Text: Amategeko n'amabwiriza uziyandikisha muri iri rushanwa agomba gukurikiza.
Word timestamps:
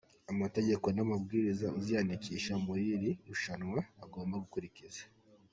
Amategeko 0.31 0.85
n'amabwiriza 0.95 1.67
uziyandikisha 1.77 2.53
muri 2.65 2.83
iri 2.95 3.11
rushanwa 3.27 3.79
agomba 4.03 4.35
gukurikiza. 4.43 5.03